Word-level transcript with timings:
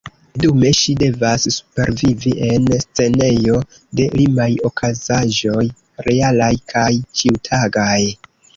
Dume 0.43 0.69
ŝi 0.77 0.93
devas 1.01 1.43
supervivi 1.55 2.33
en 2.47 2.65
scenejo 2.85 3.59
de 4.01 4.09
limaj 4.15 4.49
okazaĵoj, 4.73 5.69
realaj 6.09 6.51
kaj 6.75 6.91
ĉiutagaj. 7.21 8.03